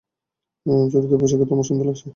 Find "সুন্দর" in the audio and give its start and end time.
1.69-1.85